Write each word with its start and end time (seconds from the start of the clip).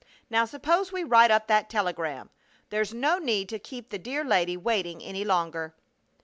Now 0.31 0.45
suppose 0.45 0.91
we 0.91 1.03
write 1.03 1.29
up 1.29 1.45
that 1.45 1.69
telegram. 1.69 2.31
There's 2.71 2.91
no 2.91 3.19
need 3.19 3.47
to 3.49 3.59
keep 3.59 3.91
the 3.91 3.99
dear 3.99 4.23
lady 4.23 4.57
waiting 4.57 5.03
any 5.03 5.23
longer." 5.23 5.75